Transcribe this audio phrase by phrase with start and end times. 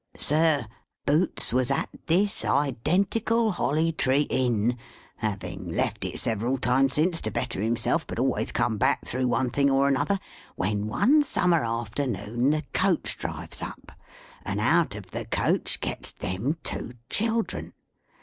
[0.17, 0.65] Sir,
[1.05, 4.75] Boots was at this identical Holly Tree Inn
[5.17, 9.51] (having left it several times since to better himself, but always come back through one
[9.51, 10.19] thing or another),
[10.55, 13.91] when, one summer afternoon, the coach drives up,
[14.43, 17.73] and out of the coach gets them two children.